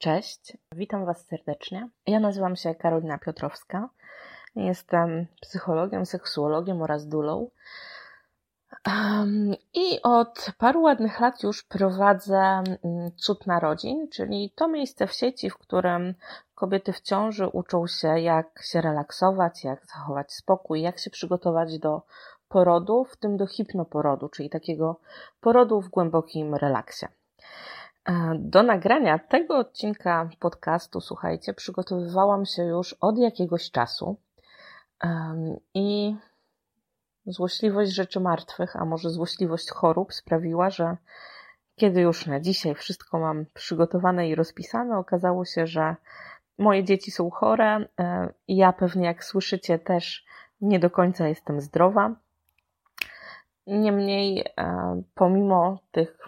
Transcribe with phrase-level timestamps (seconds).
[0.00, 1.88] Cześć, witam Was serdecznie.
[2.06, 3.88] Ja nazywam się Karolina Piotrowska.
[4.56, 7.50] Jestem psychologiem, seksuologiem oraz dulą.
[9.74, 15.50] I od paru ładnych lat już prowadzę mm, Cud Narodzin, czyli to miejsce w sieci,
[15.50, 16.14] w którym
[16.54, 22.02] kobiety w ciąży uczą się, jak się relaksować, jak zachować spokój, jak się przygotować do
[22.48, 25.00] porodu, w tym do hipnoporodu, czyli takiego
[25.40, 27.06] porodu w głębokim relaksie.
[28.08, 34.16] E, do nagrania tego odcinka podcastu, słuchajcie, przygotowywałam się już od jakiegoś czasu
[35.74, 36.16] i
[37.26, 40.96] złośliwość rzeczy martwych, a może złośliwość chorób sprawiła, że
[41.76, 45.96] kiedy już na dzisiaj wszystko mam przygotowane i rozpisane, okazało się, że
[46.58, 50.24] moje dzieci są chore e, ja pewnie, jak słyszycie, też
[50.60, 52.14] nie do końca jestem zdrowa.
[53.66, 56.18] Niemniej, e, pomimo tych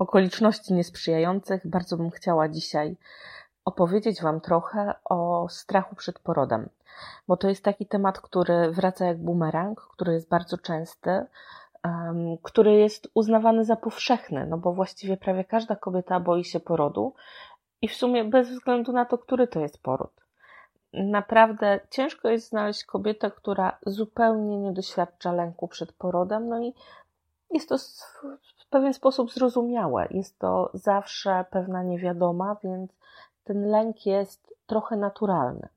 [0.00, 2.96] okoliczności niesprzyjających, bardzo bym chciała dzisiaj
[3.64, 6.68] opowiedzieć Wam trochę o strachu przed porodem,
[7.28, 11.26] bo to jest taki temat, który wraca jak bumerang, który jest bardzo częsty,
[11.84, 17.14] um, który jest uznawany za powszechny, no bo właściwie prawie każda kobieta boi się porodu
[17.82, 20.12] i w sumie bez względu na to, który to jest poród.
[20.92, 26.74] Naprawdę ciężko jest znaleźć kobietę, która zupełnie nie doświadcza lęku przed porodem, no i
[27.50, 27.76] jest to
[28.70, 30.08] pewien sposób zrozumiałe.
[30.10, 32.90] Jest to zawsze pewna niewiadoma, więc
[33.44, 35.68] ten lęk jest trochę naturalny.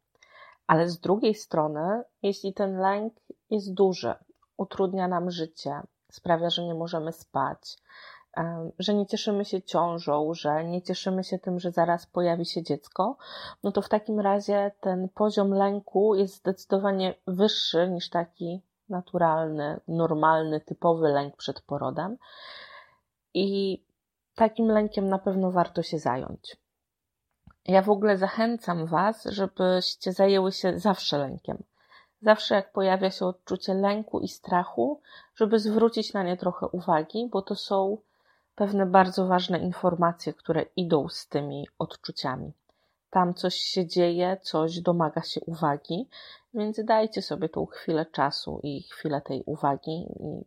[0.67, 3.13] Ale z drugiej strony, jeśli ten lęk
[3.49, 4.13] jest duży,
[4.57, 7.77] utrudnia nam życie, sprawia, że nie możemy spać,
[8.79, 13.17] że nie cieszymy się ciążą, że nie cieszymy się tym, że zaraz pojawi się dziecko,
[13.63, 20.61] no to w takim razie ten poziom lęku jest zdecydowanie wyższy niż taki naturalny, normalny,
[20.61, 22.17] typowy lęk przed porodem.
[23.33, 23.79] I
[24.35, 26.57] takim lękiem na pewno warto się zająć.
[27.65, 31.63] Ja w ogóle zachęcam Was, żebyście zajęły się zawsze lękiem.
[32.21, 35.01] Zawsze jak pojawia się odczucie lęku i strachu,
[35.35, 37.97] żeby zwrócić na nie trochę uwagi, bo to są
[38.55, 42.51] pewne bardzo ważne informacje, które idą z tymi odczuciami.
[43.09, 46.09] Tam coś się dzieje, coś domaga się uwagi,
[46.53, 50.45] więc dajcie sobie tą chwilę czasu i chwilę tej uwagi i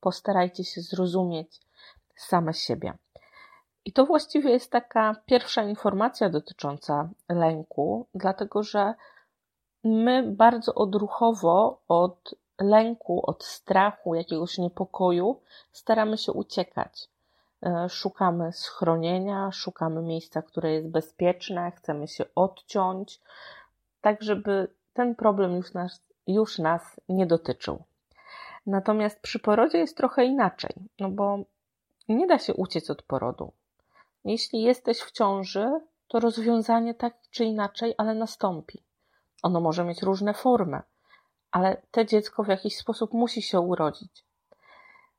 [0.00, 1.60] postarajcie się zrozumieć
[2.16, 2.92] same siebie.
[3.84, 8.94] I to właściwie jest taka pierwsza informacja dotycząca lęku, dlatego że
[9.84, 15.40] my bardzo odruchowo od lęku, od strachu, jakiegoś niepokoju
[15.72, 17.08] staramy się uciekać.
[17.62, 23.20] E, szukamy schronienia, szukamy miejsca, które jest bezpieczne, chcemy się odciąć,
[24.00, 27.82] tak żeby ten problem już nas, już nas nie dotyczył.
[28.66, 31.38] Natomiast przy porodzie jest trochę inaczej, no bo
[32.14, 33.52] nie da się uciec od porodu.
[34.24, 38.82] Jeśli jesteś w ciąży, to rozwiązanie tak czy inaczej, ale nastąpi.
[39.42, 40.82] Ono może mieć różne formy,
[41.50, 44.24] ale te dziecko w jakiś sposób musi się urodzić.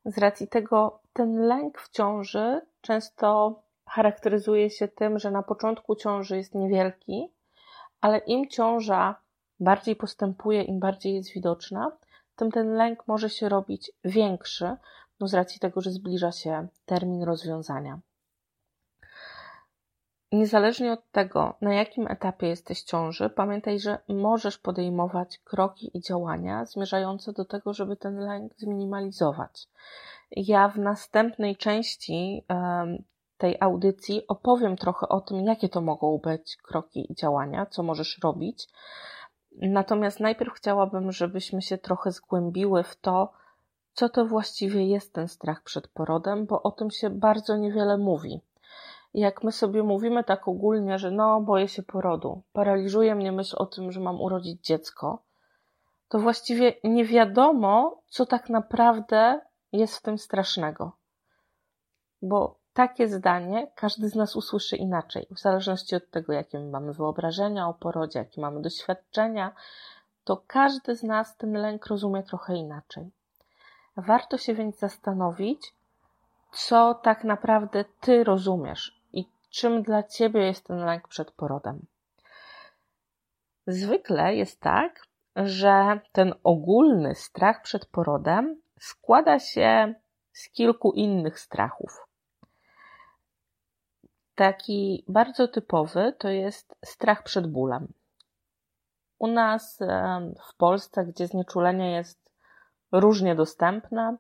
[0.06, 6.38] Z racji tego ten lęk w ciąży często charakteryzuje się tym, że na początku ciąży
[6.38, 7.32] jest niewielki,
[8.02, 9.16] ale im ciąża
[9.60, 11.92] bardziej postępuje, im bardziej jest widoczna,
[12.36, 14.78] tym ten lęk może się robić większy,
[15.20, 18.00] no z racji tego, że zbliża się termin rozwiązania.
[20.32, 26.66] Niezależnie od tego, na jakim etapie jesteś ciąży, pamiętaj, że możesz podejmować kroki i działania
[26.66, 29.68] zmierzające do tego, żeby ten lęk zminimalizować.
[30.32, 32.46] Ja w następnej części
[33.38, 38.20] tej audycji opowiem trochę o tym, jakie to mogą być kroki i działania, co możesz
[38.24, 38.68] robić.
[39.52, 43.34] Natomiast najpierw chciałabym, żebyśmy się trochę zgłębiły w to,
[43.98, 48.42] co to właściwie jest ten strach przed porodem, bo o tym się bardzo niewiele mówi.
[49.14, 53.66] Jak my sobie mówimy tak ogólnie, że no, boję się porodu, paraliżuje mnie myśl o
[53.66, 55.22] tym, że mam urodzić dziecko,
[56.10, 59.42] to właściwie nie wiadomo, co tak naprawdę
[59.72, 60.92] jest w tym strasznego.
[62.22, 67.68] Bo takie zdanie każdy z nas usłyszy inaczej, w zależności od tego, jakie mamy wyobrażenia
[67.68, 69.56] o porodzie, jakie mamy doświadczenia,
[70.24, 73.17] to każdy z nas ten lęk rozumie trochę inaczej.
[73.98, 75.74] Warto się więc zastanowić,
[76.52, 81.86] co tak naprawdę ty rozumiesz i czym dla ciebie jest ten lęk przed porodem.
[83.68, 89.94] Zwykle jest tak, że ten ogólny strach przed porodem składa się
[90.34, 92.08] z kilku innych strachów.
[94.36, 97.94] Taki bardzo typowy to jest strach przed bólem.
[99.20, 99.80] U nas
[100.50, 102.27] w Polsce, gdzie znieczulenie jest
[102.92, 104.18] różnie dostępne,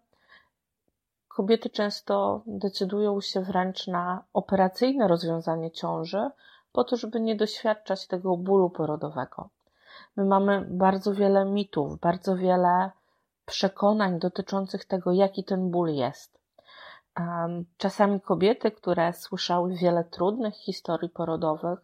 [1.27, 6.29] kobiety często decydują się wręcz na operacyjne rozwiązanie ciąży
[6.71, 9.49] po to, żeby nie doświadczać tego bólu porodowego.
[10.15, 12.91] My mamy bardzo wiele mitów, bardzo wiele
[13.45, 16.37] przekonań dotyczących tego, jaki ten ból jest.
[17.77, 21.79] Czasami kobiety, które słyszały wiele trudnych historii porodowych,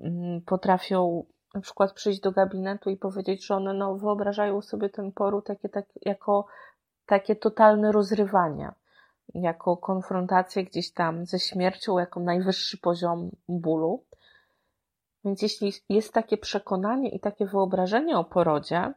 [0.00, 1.24] mm, potrafią
[1.56, 5.68] na przykład przyjść do gabinetu i powiedzieć, że one no, wyobrażają sobie ten poród takie,
[5.68, 6.46] tak, jako
[7.06, 8.72] takie totalne rozrywanie,
[9.34, 14.04] jako konfrontację gdzieś tam ze śmiercią, jako najwyższy poziom bólu.
[15.24, 18.92] Więc jeśli jest takie przekonanie i takie wyobrażenie o porodzie,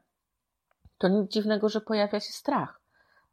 [0.97, 2.78] to nic dziwnego, że pojawia się strach.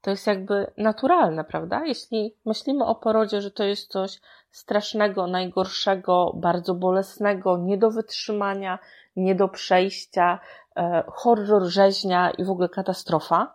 [0.06, 1.84] To jest jakby naturalne, prawda?
[1.84, 4.20] Jeśli myślimy o porodzie, że to jest coś
[4.50, 8.78] strasznego, najgorszego, bardzo bolesnego, nie do wytrzymania,
[9.16, 10.40] nie do przejścia,
[10.76, 13.54] e, horror rzeźnia i w ogóle katastrofa,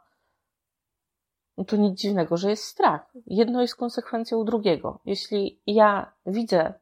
[1.58, 3.12] no to nic dziwnego, że jest strach.
[3.28, 5.00] Jedno jest konsekwencją drugiego.
[5.06, 6.74] Jeśli ja widzę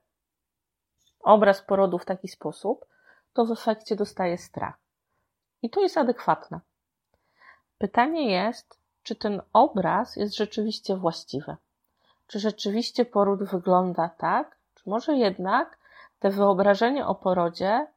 [1.19, 2.85] obraz porodu w taki sposób,
[3.33, 4.77] to w efekcie dostaję strach.
[5.61, 6.59] I to jest adekwatne.
[7.77, 8.78] Pytanie jest,
[9.09, 11.55] czy ten obraz jest rzeczywiście właściwy.
[12.27, 15.77] Czy rzeczywiście poród wygląda tak, czy może jednak
[16.19, 17.87] te wyobrażenie o porodzie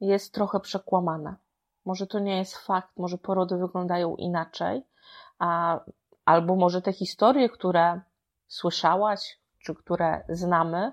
[0.00, 1.34] jest trochę przekłamane.
[1.84, 4.82] Może to nie jest fakt, może porody wyglądają inaczej,
[5.38, 5.80] a,
[6.24, 8.00] albo może te historie, które
[8.48, 10.92] słyszałaś, czy które znamy,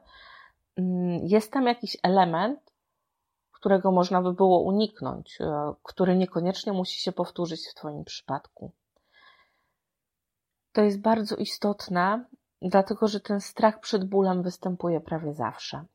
[0.75, 2.60] mm, jest tam jakiś element,
[3.51, 8.71] którego można by było uniknąć, e, który niekoniecznie musi się powtórzyć w Twoim przypadku.
[10.77, 12.25] To jest bardzo istotne,
[12.62, 15.85] dlatego że ten strach przed bólem występuje prawie zawsze.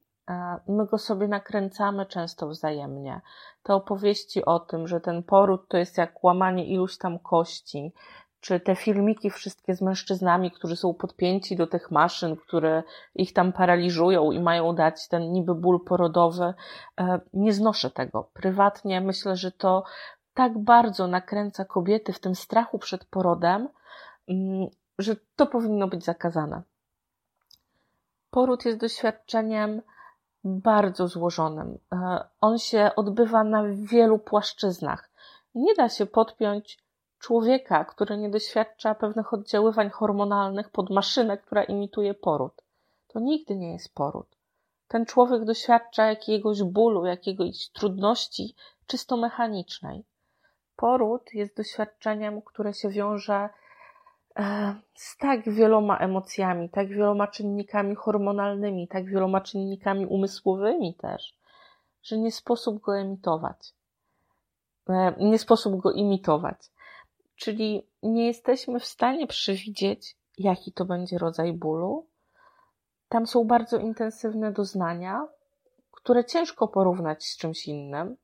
[0.68, 3.20] My go sobie nakręcamy często wzajemnie.
[3.62, 7.92] Te opowieści o tym, że ten poród to jest jak łamanie iluś tam kości,
[8.40, 12.82] czy te filmiki wszystkie z mężczyznami, którzy są podpięci do tych maszyn, które
[13.14, 16.54] ich tam paraliżują i mają dać ten niby ból porodowy.
[17.00, 18.30] E, nie znoszę tego.
[18.32, 19.84] Prywatnie myślę, że to
[20.34, 23.68] tak bardzo nakręca kobiety w tym strachu przed porodem,
[24.98, 26.62] że to powinno być zakazane.
[28.30, 29.82] Poród jest doświadczeniem
[30.44, 31.78] bardzo złożonym.
[31.92, 35.10] E, on się odbywa na wielu płaszczyznach.
[35.54, 36.78] Nie da się podpiąć
[37.18, 42.62] człowieka, który nie doświadcza pewnych oddziaływań hormonalnych pod maszynę, która imituje poród.
[43.08, 44.36] To nigdy nie jest poród.
[44.88, 48.54] Ten człowiek doświadcza jakiegoś bólu, jakiegoś trudności
[48.86, 50.04] czysto mechanicznej.
[50.76, 53.48] Poród jest doświadczeniem, które się wiąże
[54.94, 61.34] z tak wieloma emocjami, tak wieloma czynnikami hormonalnymi, tak wieloma czynnikami umysłowymi też,
[62.02, 63.74] że nie sposób go emitować.
[64.88, 66.56] E, nie sposób go imitować.
[67.36, 72.06] Czyli nie jesteśmy w stanie przewidzieć, jaki to będzie rodzaj bólu.
[73.08, 75.26] Tam są bardzo intensywne doznania,
[75.90, 78.16] które ciężko porównać z czymś innym.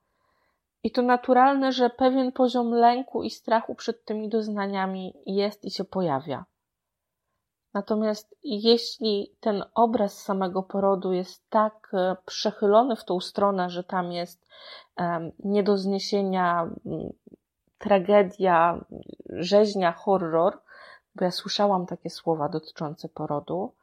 [0.89, 5.85] I to naturalne, że pewien poziom lęku i strachu przed tymi doznaniami jest i się
[5.85, 6.45] pojawia.
[7.75, 14.13] Natomiast jeśli ten obraz samego porodu jest tak e, przechylony w tą stronę, że tam
[14.13, 14.49] jest
[15.39, 16.71] nie do zniesienia
[17.79, 18.85] tragedia,
[19.29, 20.61] rzeźnia, horror,
[21.15, 23.75] bo ja słyszałam takie słowa dotyczące porodu,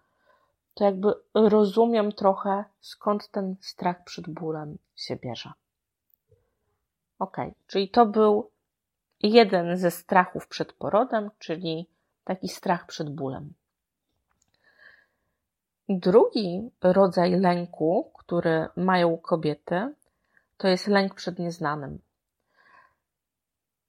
[0.74, 5.52] to jakby rozumiem trochę skąd ten strach przed bólem się bierze.
[7.20, 8.50] Ok, czyli to był
[9.24, 11.88] jeden ze strachów przed porodem, czyli
[12.24, 13.54] taki strach przed bólem.
[15.90, 19.94] Drugi rodzaj lęku, który mają kobiety,
[20.58, 22.00] to jest lęk przed nieznanym.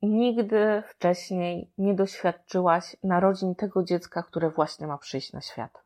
[0.03, 5.83] Nigdy wcześniej nie doświadczyłaś narodzin tego dziecka, które właśnie ma przyjść na świat.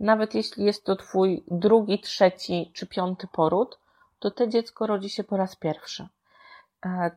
[0.00, 3.78] Nawet jeśli jest to twój drugi, trzeci czy piąty poród,
[4.18, 6.08] to to dziecko rodzi się po raz pierwszy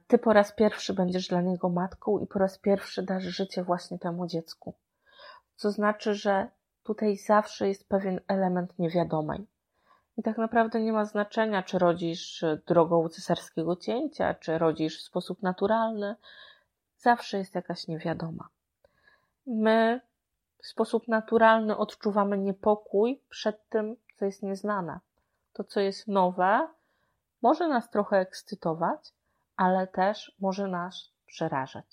[0.08, 4.00] ty po raz pierwszy będziesz dla niego matką i po raz pierwszy dasz życie właśnie
[4.00, 4.74] temu dziecku.
[5.56, 6.48] Co znaczy, że
[6.84, 9.48] tutaj zawsze jest pewien element niewiadomej.
[10.18, 15.42] I tak naprawdę nie ma znaczenia, czy rodzisz drogą cesarskiego cięcia, czy rodzisz w sposób
[15.42, 16.16] naturalny.
[16.98, 18.48] Zawsze jest jakaś niewiadoma.
[19.48, 20.02] My
[20.58, 25.00] w sposób naturalny odczuwamy niepokój przed tym, co jest nieznane.
[25.54, 26.68] To, co jest nowe,
[27.42, 29.14] może nas trochę ekscytować,
[29.56, 31.86] ale też może nas przerażać.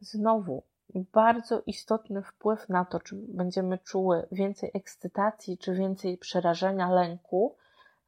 [0.00, 0.62] Znowu,
[0.94, 7.56] bardzo istotny wpływ na to, czy będziemy czuły więcej ekscytacji, czy więcej przerażenia, lęku,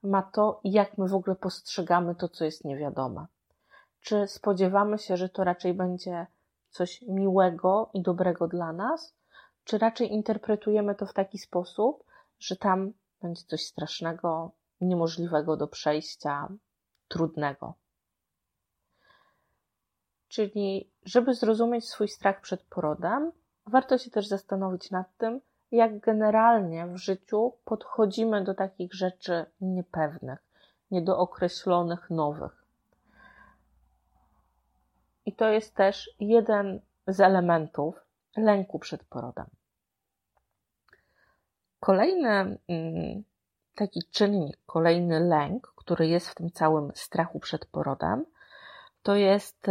[0.03, 3.27] ma to, jak my w ogóle postrzegamy to, co jest niewiadome.
[4.01, 6.27] Czy spodziewamy się, że to raczej będzie
[6.71, 9.15] coś miłego i dobrego dla nas,
[9.65, 12.05] czy raczej interpretujemy to w taki sposób,
[12.39, 12.93] że tam
[13.23, 16.49] będzie coś strasznego, niemożliwego do przejścia,
[17.09, 17.75] trudnego.
[20.31, 23.33] Czyli, żeby zrozumieć swój strach przed porodem,
[23.67, 25.41] warto się też zastanowić nad tym,
[25.73, 30.39] jak generalnie w życiu podchodzimy do takich rzeczy niepewnych,
[30.91, 32.65] niedookreślonych, nowych.
[35.27, 38.01] I to jest też jeden z elementów
[38.37, 39.47] lęku przed porodem.
[41.81, 43.25] Kolejny mm,
[43.75, 48.25] taki czynnik, kolejny lęk, który jest w tym całym strachu przed porodem,
[49.03, 49.67] to jest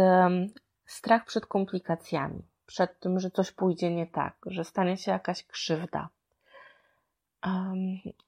[0.86, 6.08] strach przed komplikacjami, przed tym, że coś pójdzie nie tak, że stanie się jakaś krzywda.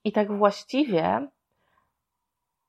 [0.05, 1.29] I tak właściwie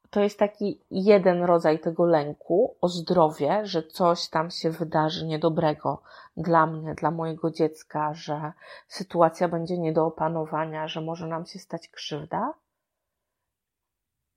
[0.10, 6.02] to jest taki jeden rodzaj tego lęku o zdrowie, że coś tam się wydarzy niedobrego
[6.38, 8.54] dla mnie, dla mojego dziecka, że
[8.88, 12.54] sytuacja będzie nie do opanowania, że może nam się stać krzywda.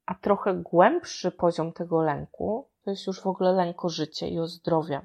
[0.07, 4.39] A trochę głębszy poziom tego lęku to jest już w ogóle lęk o życie i
[4.39, 5.01] o zdrowie.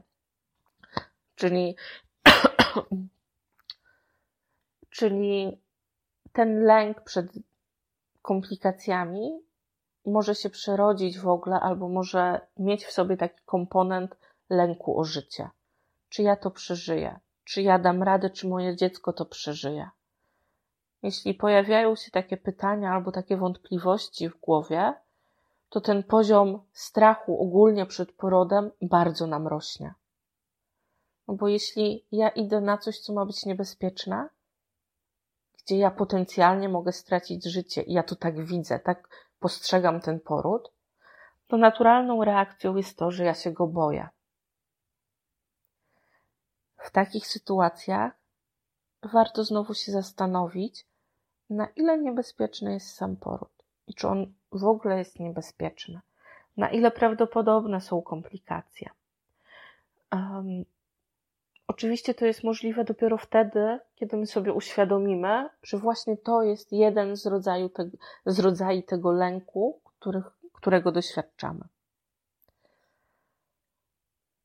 [1.36, 1.76] Czyli,
[4.98, 5.62] czyli
[6.34, 7.28] ten lęk przed
[8.22, 9.40] komplikacjami
[10.06, 14.16] może się przerodzić w ogóle, albo może mieć w sobie taki komponent
[14.50, 15.50] lęku o życie.
[16.10, 17.20] Czy ja to przeżyję?
[17.44, 19.90] Czy ja dam radę, czy moje dziecko to przeżyje?
[21.04, 24.94] Jeśli pojawiają się takie pytania albo takie wątpliwości w głowie,
[25.72, 29.94] to ten poziom strachu ogólnie przed porodem bardzo nam rośnie.
[31.28, 34.30] No bo jeśli ja idę na coś, co ma być niebezpieczne,
[35.64, 39.10] gdzie ja potencjalnie mogę stracić życie, i ja to tak widzę, tak
[39.40, 40.72] postrzegam ten poród,
[41.48, 44.10] to naturalną reakcją jest to, że ja się go boję.
[46.78, 48.14] W takich sytuacjach
[49.04, 50.88] warto znowu się zastanowić,
[51.50, 53.52] na ile niebezpieczny jest sam poród
[53.88, 56.00] i czy on w ogóle jest niebezpieczny,
[56.58, 58.90] na ile prawdopodobne są komplikacje.
[60.14, 60.66] Um,
[61.68, 67.16] oczywiście to jest możliwe dopiero wtedy, kiedy my sobie uświadomimy, że właśnie to jest jeden
[67.16, 67.90] z, rodzaju te,
[68.26, 71.62] z rodzajów tego lęku, których, którego doświadczamy.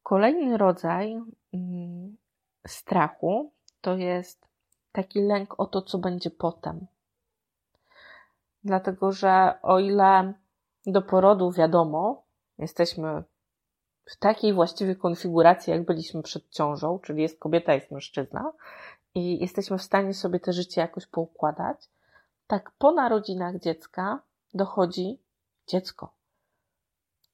[0.02, 1.22] Kolejny rodzaj
[1.54, 2.16] mm,
[2.66, 4.46] strachu to jest
[4.92, 6.86] taki lęk o to, co będzie potem
[8.66, 10.34] dlatego że o ile
[10.86, 12.22] do porodu wiadomo,
[12.58, 13.22] jesteśmy
[14.04, 18.52] w takiej właściwie konfiguracji, jak byliśmy przed ciążą, czyli jest kobieta, jest mężczyzna,
[19.14, 21.90] i jesteśmy w stanie sobie te życie jakoś poukładać,
[22.46, 24.22] tak po narodzinach dziecka
[24.54, 25.18] dochodzi
[25.66, 26.12] dziecko.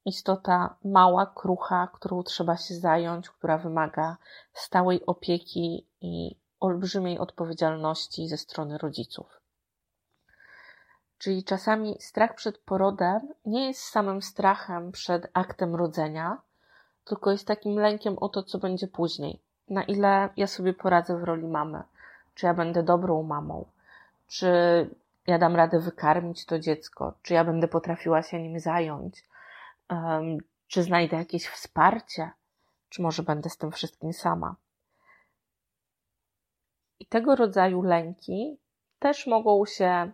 [0.05, 4.17] Istota mała, krucha, którą trzeba się zająć, która wymaga
[4.53, 9.42] stałej opieki i olbrzymiej odpowiedzialności ze strony rodziców.
[11.23, 16.41] Czyli czasami strach przed porodem nie jest samym strachem przed aktem rodzenia,
[17.05, 19.39] tylko jest takim lękiem o to, co będzie później.
[19.69, 21.83] Na ile ja sobie poradzę w roli mamy,
[22.35, 23.65] czy ja będę dobrą mamą,
[24.27, 24.49] czy
[25.27, 29.23] ja dam radę wykarmić to dziecko, czy ja będę potrafiła się nim zająć,
[29.89, 30.37] um,
[30.67, 32.31] czy znajdę jakieś wsparcie,
[32.89, 34.55] czy może będę z tym wszystkim sama.
[36.99, 38.57] I tego rodzaju lęki
[38.99, 40.11] też mogą się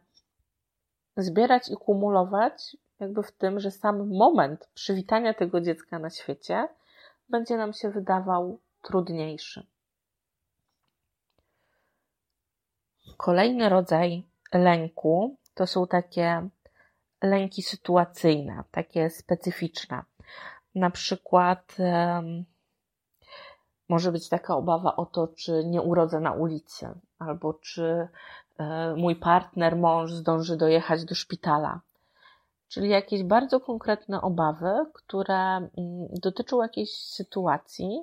[1.24, 6.68] zbierać i kumulować, jakby w tym, że sam moment przywitania tego dziecka na świecie
[7.30, 9.66] będzie nam się wydawał trudniejszy.
[13.18, 14.24] Kolejny rodzaj
[14.54, 16.50] lęku to są takie
[17.22, 20.04] lęki sytuacyjne, takie specyficzne.
[20.76, 21.78] Na przykład
[23.90, 28.08] może być taka obawa o to, czy nie urodzę na ulicy, albo czy
[28.98, 31.82] mój partner, mąż zdąży dojechać do szpitala.
[32.68, 35.70] Czyli jakieś bardzo konkretne obawy, które mm,
[36.22, 38.02] dotyczą jakiejś sytuacji.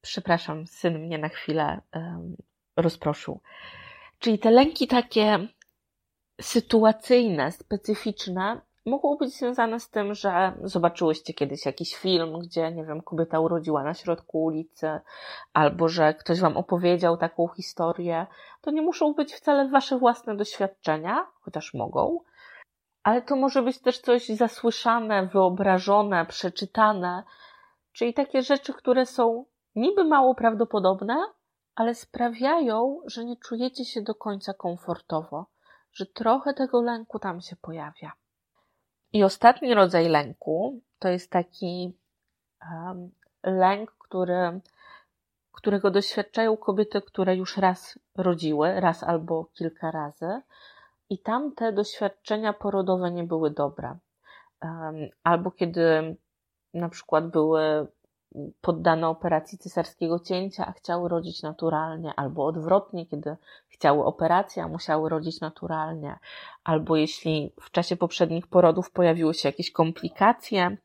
[0.00, 1.80] Przepraszam, syn mnie na chwilę
[2.76, 3.40] rozproszył.
[4.18, 5.48] Czyli te lęki takie
[6.40, 13.02] sytuacyjne, specyficzne, mogą być związane z tym, że zobaczyłyście kiedyś jakiś film, gdzie, nie wiem,
[13.02, 15.00] kobieta urodziła na środku ulicy,
[15.52, 18.26] albo że ktoś wam opowiedział taką historię.
[18.60, 22.20] To nie muszą być wcale wasze własne doświadczenia, chociaż mogą,
[23.02, 27.24] ale to może być też coś zasłyszane, wyobrażone, przeczytane,
[27.92, 31.16] czyli takie rzeczy, które są niby mało prawdopodobne,
[31.74, 35.46] ale sprawiają, że nie czujecie się do końca komfortowo,
[35.92, 38.12] że trochę tego lęku tam się pojawia.
[39.12, 41.92] I ostatni rodzaj lęku to jest taki
[42.70, 43.10] um,
[43.42, 44.60] lęk, który,
[45.52, 50.42] którego doświadczają kobiety, które już raz rodziły, raz albo kilka razy,
[51.10, 53.98] i tam te doświadczenia porodowe nie były dobre.
[55.22, 56.16] albo kiedy
[56.74, 57.86] na przykład były
[58.60, 63.36] poddane operacji cesarskiego cięcia, a chciały rodzić naturalnie, albo odwrotnie, kiedy
[63.68, 66.18] chciały operacji, a musiały rodzić naturalnie,
[66.64, 70.76] albo jeśli w czasie poprzednich porodów pojawiły się jakieś komplikacje,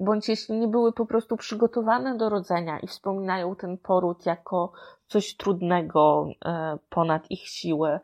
[0.00, 4.72] bądź jeśli nie były po prostu przygotowane do rodzenia i wspominają ten poród jako
[5.06, 8.00] coś trudnego e, ponad ich siły,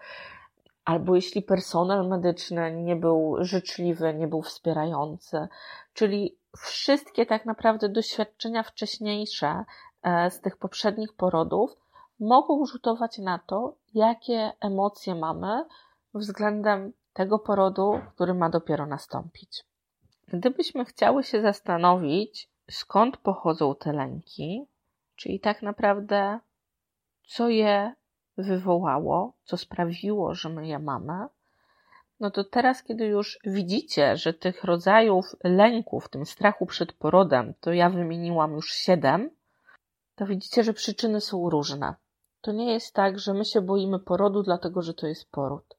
[0.84, 5.48] albo jeśli personel medyczny nie był życzliwy, nie był wspierający,
[5.94, 9.64] czyli wszystkie tak naprawdę doświadczenia wcześniejsze
[10.02, 11.76] e, z tych poprzednich porodów
[12.20, 15.64] mogą rzutować na to, jakie emocje mamy
[16.14, 19.64] względem tego porodu, który ma dopiero nastąpić.
[20.28, 24.66] Gdybyśmy chciały się zastanowić, skąd pochodzą te lęki,
[25.16, 26.40] czyli tak naprawdę
[27.26, 27.94] co je
[28.36, 31.26] wywołało, co sprawiło, że my je mamy,
[32.20, 37.72] no to teraz, kiedy już widzicie, że tych rodzajów lęków, tym strachu przed porodem, to
[37.72, 39.30] ja wymieniłam już siedem,
[40.14, 41.94] to widzicie, że przyczyny są różne.
[42.40, 45.76] To nie jest tak, że my się boimy porodu, dlatego że to jest poród.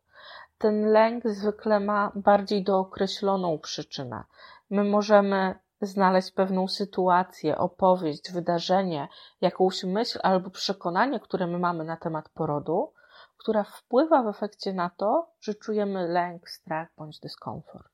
[0.58, 4.24] Ten lęk zwykle ma bardziej dookreśloną przyczynę.
[4.70, 9.08] My możemy znaleźć pewną sytuację, opowieść, wydarzenie,
[9.42, 12.94] jakąś myśl albo przekonanie, które my mamy na temat porodu,
[13.42, 17.92] która wpływa w efekcie na to, że czujemy lęk, strach bądź dyskomfort.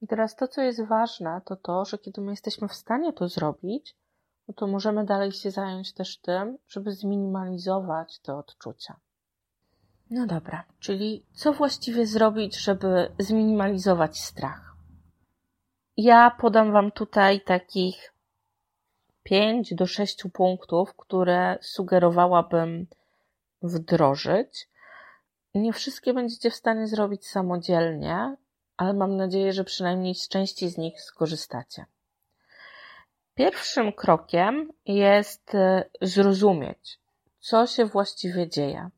[0.00, 3.28] I teraz to, co jest ważne, to to, że kiedy my jesteśmy w stanie to
[3.28, 3.96] zrobić,
[4.48, 8.96] no to możemy dalej się zająć też tym, żeby zminimalizować te odczucia.
[10.10, 14.76] No dobra, czyli co właściwie zrobić, żeby zminimalizować strach?
[15.96, 18.14] Ja podam Wam tutaj takich
[19.22, 22.86] 5 do 6 punktów, które sugerowałabym
[23.62, 24.68] wdrożyć.
[25.54, 28.36] Nie wszystkie będziecie w stanie zrobić samodzielnie,
[28.76, 31.84] ale mam nadzieję, że przynajmniej z części z nich skorzystacie.
[33.34, 37.00] Pierwszym krokiem jest e, zrozumieć,
[37.40, 38.90] co się właściwie dzieje.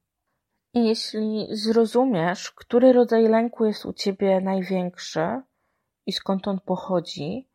[0.74, 5.42] I jeśli zrozumiesz, który rodzaj lęku jest u ciebie największy
[6.06, 7.48] i skąd on pochodzi,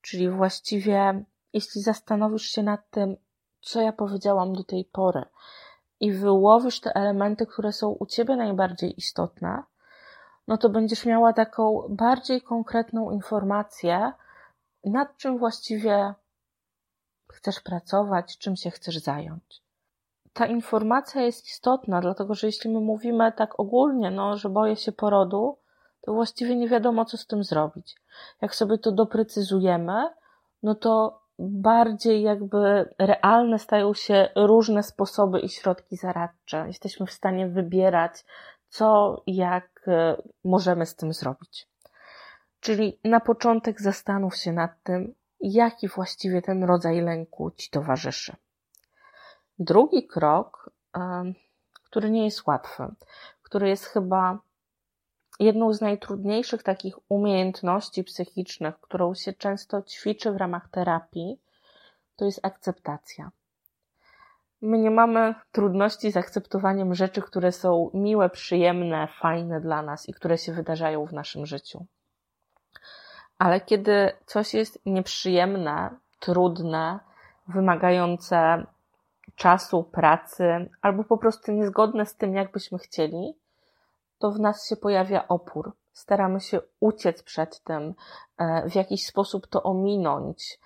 [0.00, 3.16] czyli właściwie jeśli zastanowisz się nad tym,
[3.60, 5.24] co ja powiedziałam do tej pory,
[6.04, 9.62] i wyłowisz te elementy, które są u ciebie najbardziej istotne,
[10.48, 14.12] no to będziesz miała taką bardziej konkretną informację,
[14.84, 16.14] nad czym właściwie
[17.32, 19.62] chcesz pracować, czym się chcesz zająć.
[20.32, 24.92] Ta informacja jest istotna, dlatego że jeśli my mówimy tak ogólnie, no, że boję się
[24.92, 25.58] porodu,
[26.00, 27.96] to właściwie nie wiadomo, co z tym zrobić.
[28.40, 30.08] Jak sobie to doprecyzujemy,
[30.62, 36.64] no to bardziej jakby realne stają się różne sposoby i środki zaradcze.
[36.66, 38.24] Jesteśmy w stanie wybierać,
[38.68, 41.68] co jak e, możemy z tym zrobić.
[42.60, 48.36] Czyli na początek zastanów się nad tym, jaki właściwie ten rodzaj lęku ci towarzyszy.
[49.58, 50.70] Drugi krok,
[51.84, 52.86] który nie jest łatwy,
[53.42, 54.38] który jest chyba
[55.40, 61.38] jedną z najtrudniejszych takich umiejętności psychicznych, którą się często ćwiczy w ramach terapii,
[62.16, 63.30] to jest akceptacja.
[64.62, 70.14] My nie mamy trudności z akceptowaniem rzeczy, które są miłe, przyjemne, fajne dla nas i
[70.14, 71.86] które się wydarzają w naszym życiu.
[73.38, 76.98] Ale kiedy coś jest nieprzyjemne, trudne,
[77.48, 78.66] wymagające
[79.34, 83.34] czasu, pracy, albo po prostu niezgodne z tym, jak byśmy chcieli,
[84.18, 85.72] to w nas się pojawia opór.
[85.92, 87.94] Staramy się uciec przed tym,
[88.38, 90.60] e, w jakiś sposób to ominąć.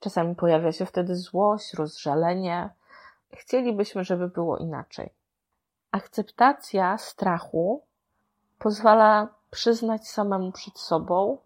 [0.00, 2.70] Czasami pojawia się wtedy złość, rozżalenie.
[3.32, 5.12] Chcielibyśmy, żeby było inaczej.
[5.92, 7.82] Akceptacja strachu
[8.58, 11.38] pozwala przyznać samemu przed sobą,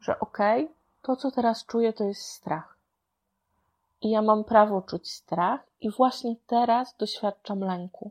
[0.00, 2.76] że okej, okay, to co teraz czuję, to jest strach.
[4.00, 8.10] I ja mam prawo czuć strach, i właśnie teraz doświadczam lęku.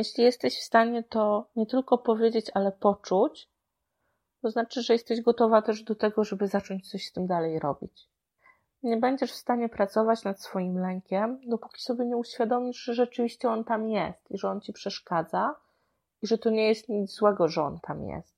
[0.00, 3.48] Jeśli jesteś w stanie to nie tylko powiedzieć, ale poczuć,
[4.42, 8.08] to znaczy, że jesteś gotowa też do tego, żeby zacząć coś z tym dalej robić.
[8.82, 13.64] Nie będziesz w stanie pracować nad swoim lękiem, dopóki sobie nie uświadomisz, że rzeczywiście on
[13.64, 15.54] tam jest i że on ci przeszkadza
[16.22, 18.34] i że to nie jest nic złego, że on tam jest.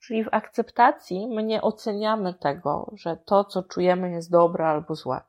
[0.00, 5.20] Czyli w akceptacji my nie oceniamy tego, że to, co czujemy, jest dobre albo złe.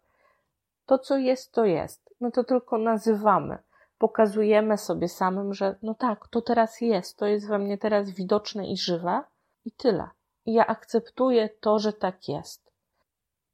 [0.86, 2.16] To, co jest, to jest.
[2.22, 3.58] My to tylko nazywamy
[4.02, 8.68] pokazujemy sobie samym, że no tak, to teraz jest, to jest we mnie teraz widoczne
[8.68, 9.24] i żywe
[9.66, 10.10] i tyle.
[10.46, 12.72] I ja akceptuję to, że tak jest.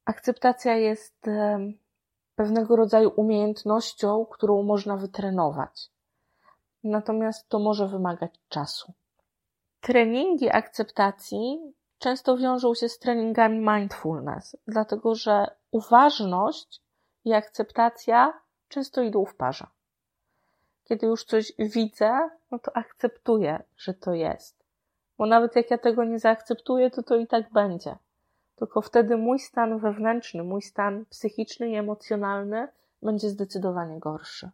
[0.04, 1.26] Akceptacja jest
[2.34, 5.90] pewnego rodzaju umiejętnością, którą można wytrenować.
[6.84, 8.92] Natomiast to może wymagać czasu.
[9.80, 16.82] Treningi akceptacji często wiążą się z treningami mindfulness, dlatego że uważność
[17.24, 19.66] i akceptacja często idą w parze.
[20.88, 24.64] Kiedy już coś widzę, no to akceptuję, że to jest.
[25.18, 27.96] Bo nawet jak ja tego nie zaakceptuję, to to i tak będzie.
[28.56, 32.68] Tylko wtedy mój stan wewnętrzny, mój stan psychiczny i emocjonalny
[33.02, 34.50] będzie zdecydowanie gorszy.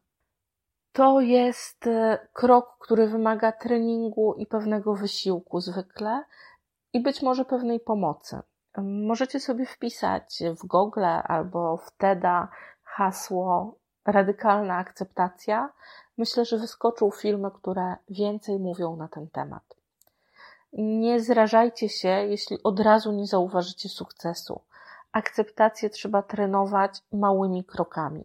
[0.93, 6.25] To jest e, krok, który wymaga treningu i pewnego wysiłku zwykle
[6.93, 8.41] i być może pewnej pomocy.
[8.83, 12.49] Możecie sobie wpisać w Google albo w TEDa
[12.83, 15.73] hasło radykalna akceptacja.
[16.19, 19.63] Myślę, że wyskoczą filmy, które więcej mówią na ten temat.
[20.73, 24.61] Nie zrażajcie się, jeśli od razu nie zauważycie sukcesu.
[25.13, 28.25] Akceptację trzeba trenować małymi krokami.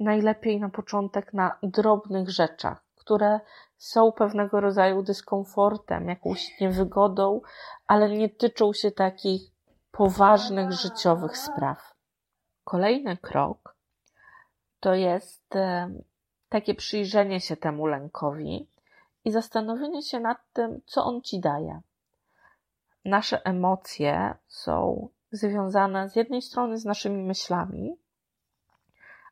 [0.00, 3.40] Najlepiej na początek na drobnych rzeczach, które
[3.78, 7.40] są pewnego rodzaju dyskomfortem, jakąś niewygodą,
[7.86, 9.42] ale nie tyczą się takich
[9.90, 11.94] poważnych życiowych spraw.
[12.64, 13.76] Kolejny krok
[14.80, 15.54] to jest
[16.48, 18.68] takie przyjrzenie się temu lękowi
[19.24, 21.80] i zastanowienie się nad tym, co on ci daje.
[23.04, 27.96] Nasze emocje są związane z jednej strony z naszymi myślami,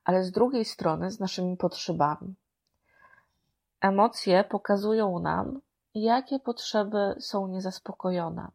[0.05, 2.35] ale z drugiej strony z naszymi potrzebami.
[3.81, 5.61] Emocje pokazują nam,
[5.95, 8.49] jakie potrzeby są niezaspokojone.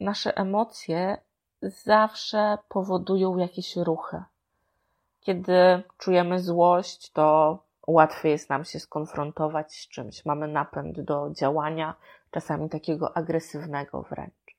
[0.00, 1.18] Nasze emocje
[1.62, 4.22] zawsze powodują jakieś ruchy.
[5.26, 10.24] Kiedy czujemy złość, to łatwiej jest nam się skonfrontować z czymś.
[10.24, 11.94] Mamy napęd do działania,
[12.30, 14.56] czasami takiego agresywnego wręcz.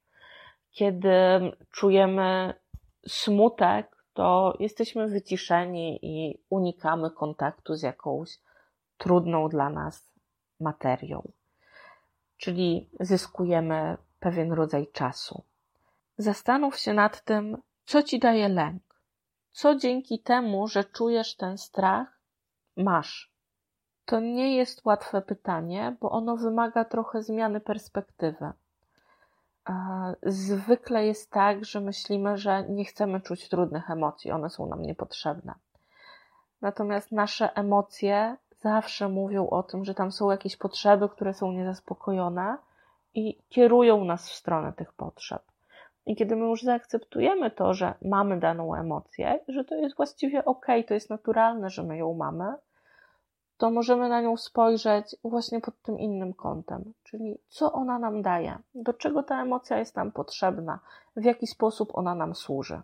[0.72, 1.10] Kiedy
[1.72, 2.54] czujemy
[3.08, 8.40] smutek, to jesteśmy wyciszeni i unikamy kontaktu z jakąś
[8.98, 10.12] trudną dla nas
[10.60, 11.32] materią.
[12.38, 15.44] Czyli zyskujemy pewien rodzaj czasu.
[16.18, 18.87] Zastanów się nad tym, co ci daje lęk.
[19.58, 22.20] Co dzięki temu, że czujesz ten strach,
[22.76, 23.32] masz.
[24.06, 28.52] To nie jest łatwe pytanie, bo ono wymaga trochę zmiany perspektywy.
[30.24, 35.54] Zwykle jest tak, że myślimy, że nie chcemy czuć trudnych emocji, one są nam niepotrzebne.
[36.62, 42.58] Natomiast nasze emocje zawsze mówią o tym, że tam są jakieś potrzeby, które są niezaspokojone
[43.13, 45.41] i kierują nas w stronę tych potrzeb.
[46.08, 50.65] I kiedy my już zaakceptujemy to, że mamy daną emocję, że to jest właściwie ok,
[50.88, 52.54] to jest naturalne, że my ją mamy,
[53.58, 58.58] to możemy na nią spojrzeć właśnie pod tym innym kątem, czyli co ona nam daje,
[58.76, 60.80] do czego ta emocja jest nam potrzebna,
[61.15, 62.82] w jaki sposób ona nam służy.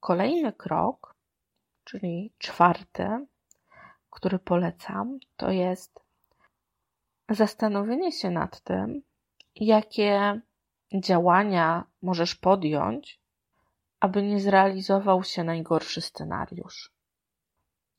[0.00, 1.14] Kolejny krok,
[1.84, 3.26] czyli czwarty,
[4.10, 6.00] który polecam, to jest
[7.28, 9.02] zastanowienie się nad tym,
[9.56, 10.40] jakie
[10.94, 13.20] działania możesz podjąć,
[14.00, 16.92] aby nie zrealizował się najgorszy scenariusz.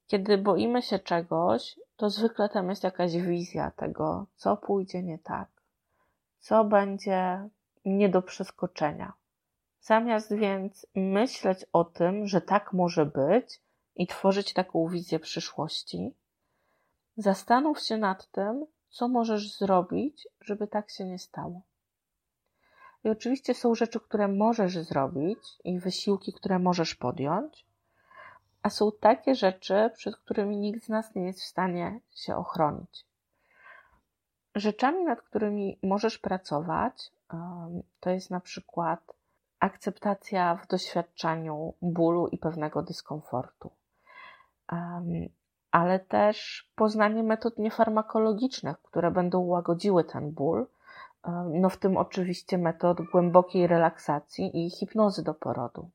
[0.08, 5.47] Kiedy boimy się czegoś, to zwykle tam jest jakaś wizja tego, co pójdzie nie tak,
[6.39, 7.50] co będzie
[7.86, 9.13] nie do przeskoczenia.
[9.82, 13.62] Zamiast więc myśleć o tym, że tak może być
[13.95, 16.13] i tworzyć taką wizję przyszłości,
[17.17, 21.62] zastanów się nad tym, co możesz zrobić, żeby tak się nie stało.
[23.03, 27.65] I oczywiście są rzeczy, które możesz zrobić i wysiłki, które możesz podjąć,
[28.63, 33.05] a są takie rzeczy, przed którymi nikt z nas nie jest w stanie się ochronić.
[34.55, 37.12] Rzeczami, nad którymi możesz pracować,
[37.99, 39.13] to jest na przykład
[39.60, 43.71] akceptacja w doświadczaniu bólu i pewnego dyskomfortu,
[45.71, 50.67] ale też poznanie metod niefarmakologicznych, które będą łagodziły ten ból,
[51.54, 55.90] no w tym oczywiście metod głębokiej relaksacji i hipnozy do porodu.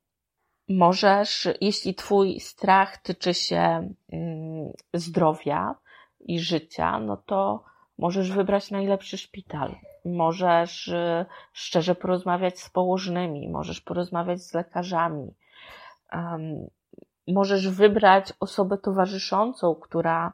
[0.68, 5.74] Możesz, jeśli Twój strach tyczy się mm, zdrowia
[6.20, 7.64] i życia, no to
[7.98, 9.74] możesz wybrać najlepszy szpital.
[10.04, 15.34] Możesz y, szczerze porozmawiać z położnymi, możesz porozmawiać z lekarzami.
[17.28, 20.32] Możesz wybrać osobę towarzyszącą, która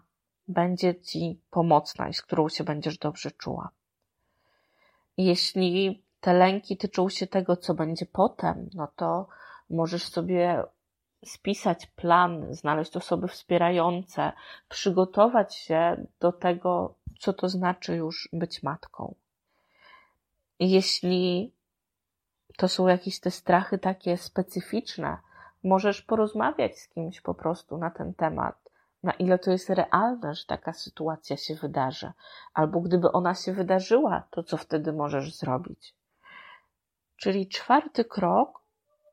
[0.49, 3.71] będzie Ci pomocna i z którą się będziesz dobrze czuła.
[5.18, 9.26] Jeśli te lęki tyczą się tego, co będzie potem, no to
[9.70, 10.64] Możesz sobie
[11.24, 14.33] spisać plan, znaleźć osoby wspierające,
[14.68, 19.14] przygotować się do tego, co to znaczy już być matką.
[20.61, 21.52] Jeśli
[22.57, 25.18] to są jakieś te strachy takie specyficzne,
[25.64, 28.67] możesz porozmawiać z kimś po prostu na ten temat,
[29.03, 32.13] na ile to jest realne, że taka sytuacja się wydarzy,
[32.55, 35.95] albo gdyby ona się wydarzyła, to co wtedy możesz zrobić.
[37.17, 38.63] Czyli czwarty krok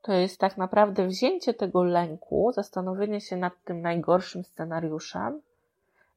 [0.01, 5.41] to jest tak naprawdę wzięcie tego lęku, zastanowienie się nad tym najgorszym scenariuszem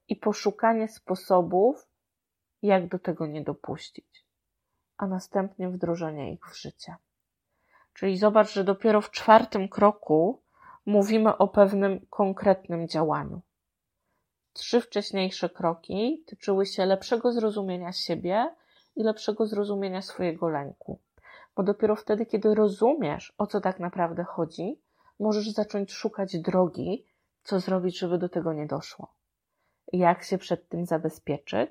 [0.09, 1.87] i poszukanie sposobów,
[2.63, 4.25] jak do tego nie dopuścić,
[4.97, 6.97] a następnie wdrożenie ich w życie.
[7.95, 10.43] Czyli zobacz, że dopiero w czwartym kroku
[10.87, 13.41] mówimy o pewnym konkretnym działaniu.
[14.59, 18.55] Trzy wcześniejsze kroki tyczyły się lepszego zrozumienia siebie
[18.97, 20.99] i lepszego zrozumienia swojego lęku.
[21.57, 24.81] Bo dopiero wtedy, kiedy rozumiesz, o co tak naprawdę chodzi,
[25.21, 27.05] możesz zacząć szukać drogi,
[27.42, 29.14] co zrobić, żeby do tego nie doszło.
[29.92, 31.71] Jak się przed tym zabezpieczyć,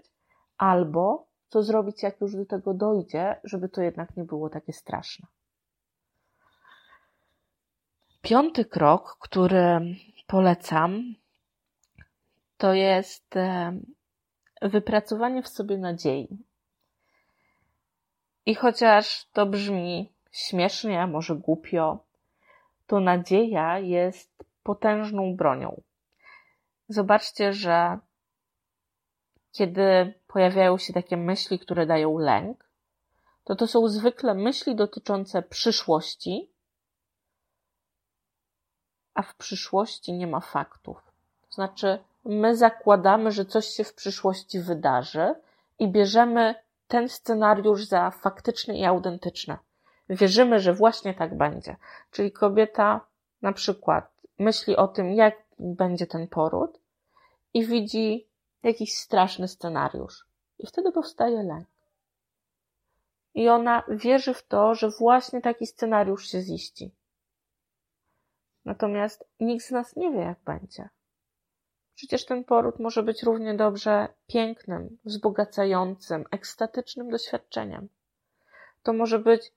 [0.58, 5.28] albo co zrobić, jak już do tego dojdzie, żeby to jednak nie było takie straszne.
[8.22, 9.82] Piąty krok, który
[10.28, 11.16] polecam,
[12.58, 13.80] to jest e,
[14.62, 16.38] wypracowanie w sobie nadziei.
[18.46, 22.04] I chociaż to brzmi śmiesznie, a może głupio,
[22.88, 25.82] to nadzieja jest potężną bronią.
[26.90, 28.00] Zobaczcie, że
[29.52, 32.70] kiedy pojawiają się takie myśli, które dają lęk,
[33.44, 36.52] to to są zwykle myśli dotyczące przyszłości,
[39.14, 41.14] a w przyszłości nie ma faktów.
[41.42, 45.36] To znaczy, my zakładamy, że coś się w przyszłości wydarzy
[45.80, 46.56] i bierzemy
[46.88, 49.58] ten scenariusz za faktyczny i autentyczny.
[50.10, 51.76] Wierzymy, że właśnie tak będzie.
[52.12, 53.02] Czyli kobieta
[53.42, 56.80] na przykład myśli o tym, jak będzie ten poród
[57.54, 58.28] i widzi
[58.64, 60.26] jakiś straszny scenariusz.
[60.60, 61.68] I wtedy powstaje lęk.
[63.36, 66.92] I ona wierzy w to, że właśnie taki scenariusz się ziści.
[68.66, 70.90] Natomiast nikt z nas nie wie, jak będzie.
[71.98, 77.90] Przecież ten poród może być równie dobrze pięknym, wzbogacającym, ekstatycznym doświadczeniem.
[78.84, 79.52] To może być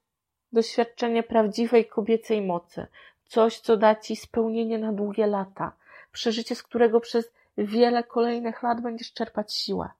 [0.52, 2.86] doświadczenie prawdziwej kobiecej mocy,
[3.26, 5.72] coś, co da ci spełnienie na długie lata,
[6.12, 9.90] przeżycie, z którego przez wiele kolejnych lat będziesz czerpać siłę.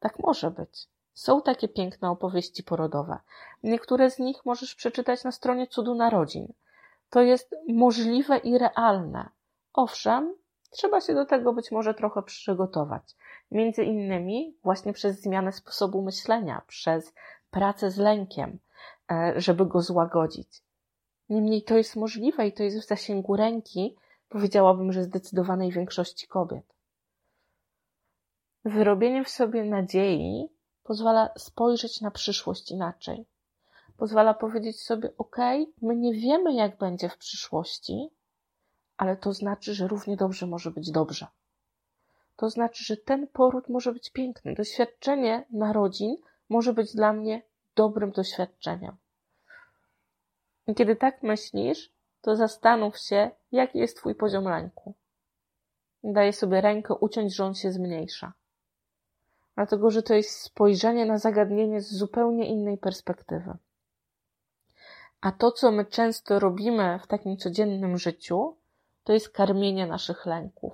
[0.00, 0.86] Tak może być.
[1.14, 3.18] Są takie piękne opowieści porodowe.
[3.62, 6.52] Niektóre z nich możesz przeczytać na stronie Cudu Narodzin.
[7.10, 9.28] To jest możliwe i realne.
[9.72, 10.34] Owszem,
[10.70, 13.16] trzeba się do tego być może trochę przygotować.
[13.50, 17.12] Między innymi właśnie przez zmianę sposobu myślenia, przez
[17.50, 18.58] pracę z lękiem,
[19.10, 20.62] e, żeby go złagodzić.
[21.28, 23.96] Niemniej to jest możliwe i to jest w zasięgu ręki,
[24.28, 26.74] powiedziałabym, że zdecydowanej większości kobiet.
[28.64, 30.48] Wyrobienie w sobie nadziei
[30.82, 33.26] pozwala spojrzeć na przyszłość inaczej.
[33.96, 35.36] Pozwala powiedzieć sobie, ok,
[35.82, 38.10] my nie wiemy, jak będzie w przyszłości,
[38.98, 41.26] ale to znaczy, że równie dobrze może być dobrze.
[42.36, 44.54] To znaczy, że ten poród może być piękny.
[44.54, 46.16] Doświadczenie narodzin
[46.48, 47.42] może być dla mnie
[47.74, 48.96] dobrym doświadczeniem.
[50.66, 54.94] I kiedy tak myślisz, to zastanów się, jaki jest Twój poziom lęku.
[56.04, 58.32] Daję sobie rękę uciąć, że on się zmniejsza.
[59.54, 63.56] Dlatego, że to jest spojrzenie na zagadnienie z zupełnie innej perspektywy.
[65.20, 68.56] A to, co my często robimy w takim codziennym życiu,
[69.08, 70.72] to jest karmienie naszych lęków.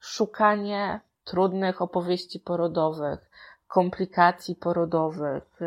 [0.00, 3.30] Szukanie trudnych opowieści porodowych,
[3.68, 5.60] komplikacji porodowych,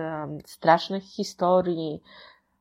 [0.46, 2.04] strasznych historii,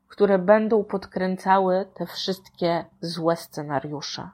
[0.08, 4.30] które będą podkręcały te wszystkie złe scenariusze.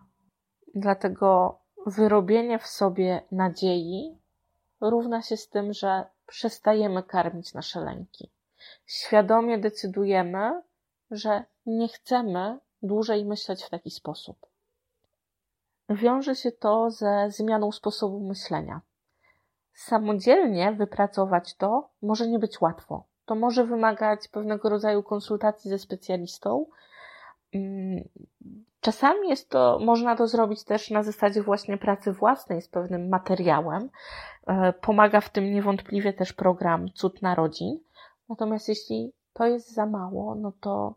[0.74, 4.18] Dlatego wyrobienie w sobie nadziei
[4.80, 8.30] równa się z tym, że przestajemy karmić nasze lęki.
[8.86, 10.62] Świadomie decydujemy,
[11.10, 14.48] że nie chcemy dłużej myśleć w taki sposób.
[15.88, 18.80] Wiąże się to ze zmianą sposobu myślenia.
[19.74, 23.04] Samodzielnie wypracować to może nie być łatwo.
[23.26, 26.66] To może wymagać pewnego rodzaju konsultacji ze specjalistą.
[27.54, 28.08] Mm,
[28.80, 33.90] czasami jest to, można to zrobić też na zasadzie właśnie pracy własnej z pewnym materiałem.
[34.46, 37.80] E, pomaga w tym niewątpliwie też program Cud Narodzin.
[38.28, 40.94] Natomiast jeśli to jest za mało, no to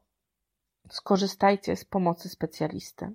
[0.90, 3.12] skorzystajcie z pomocy specjalisty.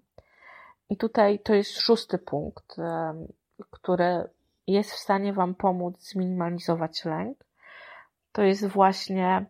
[0.91, 2.77] I tutaj to jest szósty punkt,
[3.71, 4.29] który
[4.67, 7.45] jest w stanie Wam pomóc zminimalizować lęk.
[8.33, 9.47] To jest właśnie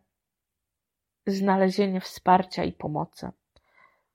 [1.27, 3.31] znalezienie wsparcia i pomocy.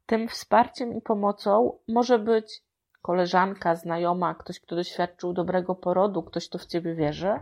[0.06, 2.64] Tym wsparciem i pomocą może być
[3.02, 7.40] koleżanka, znajoma, ktoś, kto doświadczył dobrego porodu, ktoś, kto w Ciebie wierzy.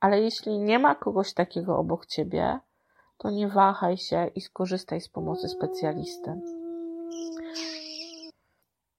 [0.00, 2.58] Ale jeśli nie ma kogoś takiego obok Ciebie,
[3.18, 6.40] to nie wahaj się i skorzystaj z pomocy specjalisty.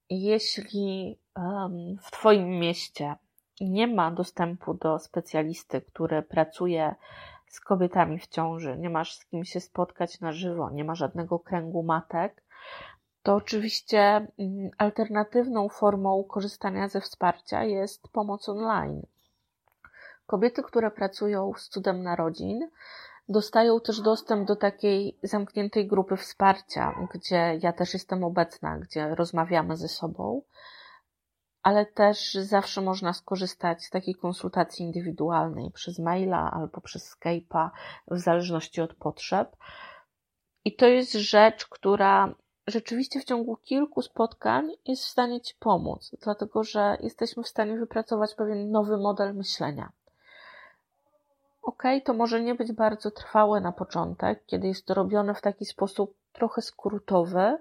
[0.10, 1.20] Jeśli
[2.02, 3.16] w Twoim mieście
[3.62, 6.96] nie ma dostępu do specjalisty, który pracuje
[7.48, 11.40] z kobietami w ciąży, nie masz z kim się spotkać na żywo, nie ma żadnego
[11.40, 12.44] kręgu matek,
[13.24, 19.02] to oczywiście mm, alternatywną formą korzystania ze wsparcia jest pomoc online.
[20.28, 22.70] Kobiety, które pracują z cudem narodzin,
[23.30, 29.78] dostają też dostęp do takiej zamkniętej grupy wsparcia, gdzie ja też jestem obecna, gdzie rozmawiamy
[29.78, 30.42] ze sobą,
[31.64, 37.70] ale też zawsze można skorzystać z takiej konsultacji indywidualnej przez maila albo przez Skype'a,
[38.12, 39.56] w zależności od potrzeb.
[40.66, 42.36] I to jest rzecz, która
[42.68, 47.78] rzeczywiście w ciągu kilku spotkań jest w stanie Ci pomóc, dlatego że jesteśmy w stanie
[47.78, 49.92] wypracować pewien nowy model myślenia.
[51.66, 55.66] Ok, to może nie być bardzo trwałe na początek, kiedy jest to robione w taki
[55.66, 57.58] sposób trochę skrótowy.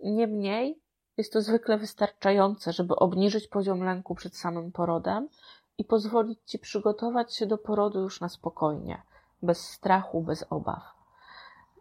[0.00, 0.80] Niemniej
[1.16, 5.28] jest to zwykle wystarczające, żeby obniżyć poziom lęku przed samym porodem
[5.78, 9.02] i pozwolić Ci przygotować się do porodu już na spokojnie,
[9.42, 10.82] bez strachu, bez obaw.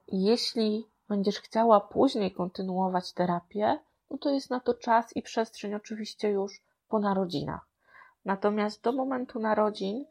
[0.07, 3.79] Jeśli będziesz chciała później kontynuować terapię,
[4.11, 7.67] no to jest na to czas i przestrzeń oczywiście już po narodzinach.
[8.25, 10.05] Natomiast do momentu narodzin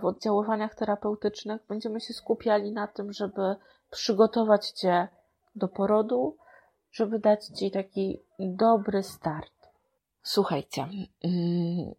[0.00, 3.56] w oddziaływaniach terapeutycznych będziemy się skupiali na tym, żeby
[3.90, 5.08] przygotować Cię
[5.54, 6.36] do porodu,
[6.92, 9.52] żeby dać Ci taki dobry start.
[10.22, 10.88] Słuchajcie,
[11.24, 11.94] mm,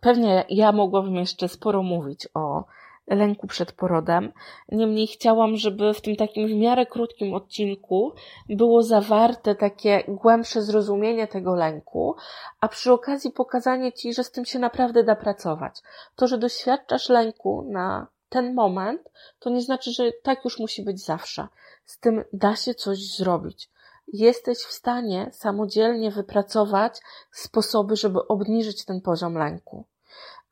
[0.00, 2.64] pewnie ja mogłabym jeszcze sporo mówić o
[3.06, 4.32] lęku przed porodem.
[4.68, 8.12] Niemniej chciałam, żeby w tym takim w miarę krótkim odcinku
[8.48, 12.16] było zawarte takie głębsze zrozumienie tego lęku,
[12.60, 15.80] a przy okazji pokazanie Ci, że z tym się naprawdę da pracować.
[16.16, 21.04] To, że doświadczasz lęku na ten moment, to nie znaczy, że tak już musi być
[21.04, 21.48] zawsze.
[21.84, 23.70] Z tym da się coś zrobić.
[24.12, 27.00] Jesteś w stanie samodzielnie wypracować
[27.32, 29.84] sposoby, żeby obniżyć ten poziom lęku.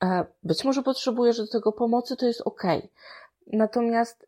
[0.04, 2.62] E, być może potrzebujesz do tego pomocy, to jest ok.
[3.46, 4.26] Natomiast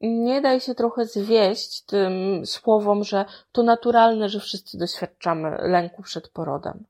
[0.00, 6.28] nie daj się trochę zwieść tym słowom, że to naturalne, że wszyscy doświadczamy lęku przed
[6.28, 6.84] porodem.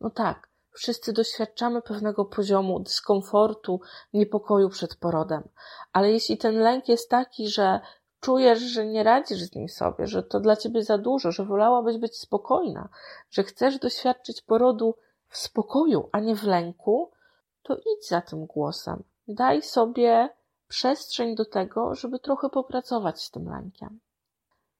[0.00, 3.80] No tak, wszyscy doświadczamy pewnego poziomu dyskomfortu,
[4.12, 5.48] niepokoju przed porodem.
[5.92, 7.80] Ale jeśli ten lęk jest taki, że
[8.20, 11.98] czujesz, że nie radzisz z nim sobie, że to dla ciebie za dużo, że wolałabyś
[11.98, 12.88] być spokojna,
[13.30, 14.94] że chcesz doświadczyć porodu
[15.28, 17.10] w spokoju, a nie w lęku,
[17.62, 19.02] to idź za tym głosem.
[19.28, 20.28] Daj sobie
[20.68, 24.00] przestrzeń do tego, żeby trochę popracować z tym lękiem.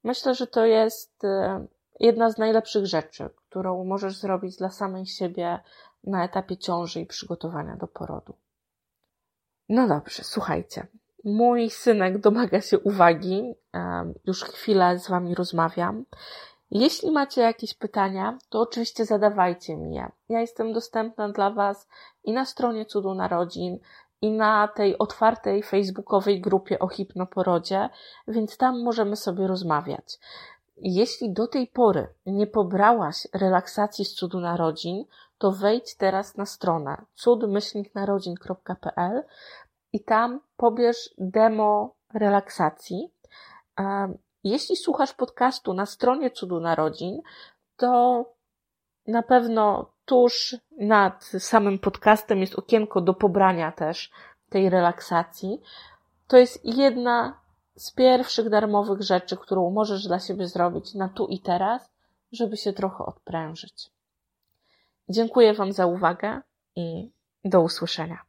[0.05, 1.67] Myślę, że to jest e,
[2.01, 5.61] jedna z najlepszych rzeczy, którą możesz zrobić dla samej siebie
[6.05, 8.35] na etapie ciąży i przygotowania do porodu.
[9.69, 10.87] No dobrze, słuchajcie.
[11.25, 13.55] Mój synek domaga się uwagi.
[14.25, 16.05] Już chwilę z Wami rozmawiam.
[16.71, 20.11] Jeśli macie jakieś pytania, to oczywiście zadawajcie mi je.
[20.29, 21.89] Ja jestem dostępna dla Was
[22.25, 23.79] i na stronie Cudu Narodzin,
[24.23, 27.89] i na tej otwartej facebookowej grupie o hipnoporodzie,
[28.29, 30.19] więc tam możemy sobie rozmawiać.
[30.77, 35.05] Jeśli do tej pory nie pobrałaś relaksacji z cudu narodzin,
[35.39, 39.23] to wejdź teraz na stronę cudmyślniknarodzin.pl
[39.93, 43.11] i tam pobierz demo relaksacji.
[44.45, 47.21] Jeśli słuchasz podcastu na stronie Cudu Narodzin,
[47.77, 48.25] to
[49.07, 54.11] na pewno tuż nad samym podcastem jest okienko do pobrania też
[54.49, 55.61] tej relaksacji.
[56.27, 57.41] To jest jedna
[57.77, 61.91] z pierwszych darmowych rzeczy, którą możesz dla siebie zrobić na tu i teraz,
[62.33, 63.91] żeby się trochę odprężyć.
[65.09, 66.41] Dziękuję Wam za uwagę
[66.77, 67.11] i
[67.45, 68.28] do usłyszenia.